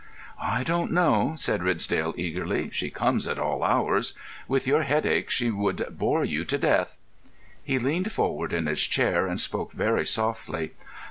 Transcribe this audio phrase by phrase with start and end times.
[0.41, 2.71] "I don't know," said Ridsdale, eagerly.
[2.73, 4.13] "She comes at all hours.
[4.47, 6.97] With your headache she would bore you to death."
[7.63, 10.71] He leaned forward in his chair and spoke very softly.